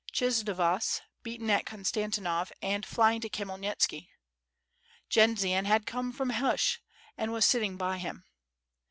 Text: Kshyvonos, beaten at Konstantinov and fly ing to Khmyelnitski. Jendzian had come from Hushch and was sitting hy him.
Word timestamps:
Kshyvonos, 0.11 1.01
beaten 1.21 1.51
at 1.51 1.63
Konstantinov 1.67 2.51
and 2.59 2.83
fly 2.87 3.13
ing 3.13 3.21
to 3.21 3.29
Khmyelnitski. 3.29 4.07
Jendzian 5.11 5.65
had 5.67 5.85
come 5.85 6.11
from 6.11 6.31
Hushch 6.31 6.79
and 7.19 7.31
was 7.31 7.45
sitting 7.45 7.77
hy 7.77 7.99
him. 7.99 8.25